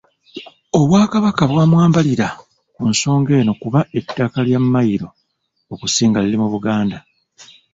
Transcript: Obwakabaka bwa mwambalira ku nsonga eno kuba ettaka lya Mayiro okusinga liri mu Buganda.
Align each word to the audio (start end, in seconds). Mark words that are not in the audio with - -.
Obwakabaka 0.79 1.43
bwa 1.51 1.63
mwambalira 1.71 2.27
ku 2.75 2.81
nsonga 2.91 3.31
eno 3.41 3.53
kuba 3.61 3.79
ettaka 3.99 4.37
lya 4.47 4.59
Mayiro 4.73 5.09
okusinga 5.73 6.19
liri 6.23 6.37
mu 6.41 6.47
Buganda. 6.53 6.97